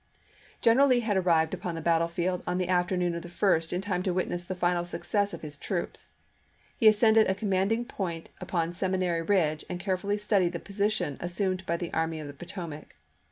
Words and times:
General 0.61 0.87
Lee 0.87 1.01
had 1.01 1.15
arrived 1.15 1.53
upon 1.53 1.75
the 1.75 1.79
battlefield 1.79 2.41
on 2.47 2.57
the 2.57 2.67
afternoon 2.67 3.13
of 3.13 3.21
the 3.21 3.29
1st 3.29 3.71
in 3.71 3.81
time 3.81 4.01
to 4.01 4.11
witness 4.15 4.43
the 4.43 4.55
final 4.55 4.83
success 4.83 5.31
of 5.31 5.41
his 5.43 5.55
troops. 5.55 6.09
He 6.75 6.87
ascended 6.87 7.27
a 7.27 7.35
commanding 7.35 7.85
point 7.85 8.29
upon 8.39 8.73
Seminary 8.73 9.21
Ridge 9.21 9.63
and 9.69 9.79
carefully 9.79 10.17
studied 10.17 10.53
the 10.53 10.59
position 10.59 11.17
assumed 11.19 11.63
by 11.67 11.77
the 11.77 11.93
Army 11.93 12.19
of 12.19 12.25
the 12.25 12.33
Potomac. 12.33 12.95